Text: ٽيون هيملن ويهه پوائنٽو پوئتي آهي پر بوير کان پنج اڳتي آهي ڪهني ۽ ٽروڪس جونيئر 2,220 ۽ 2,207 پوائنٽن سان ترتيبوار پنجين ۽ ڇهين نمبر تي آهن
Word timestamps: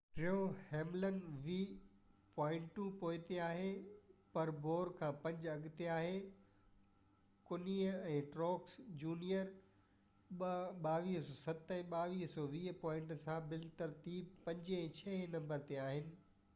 ٽيون 0.17 0.53
هيملن 0.67 1.17
ويهه 1.23 2.21
پوائنٽو 2.37 2.85
پوئتي 3.03 3.35
آهي 3.47 3.67
پر 4.37 4.51
بوير 4.63 4.91
کان 5.01 5.11
پنج 5.25 5.45
اڳتي 5.51 5.87
آهي 5.97 6.15
ڪهني 7.51 7.75
۽ 8.13 8.23
ٽروڪس 8.37 8.73
جونيئر 9.03 9.53
2,220 10.41 11.31
۽ 11.99 12.11
2,207 12.39 12.75
پوائنٽن 12.87 13.23
سان 13.29 13.57
ترتيبوار 13.85 14.43
پنجين 14.49 14.85
۽ 14.91 14.91
ڇهين 15.01 15.33
نمبر 15.39 15.65
تي 15.71 15.79
آهن 15.87 16.13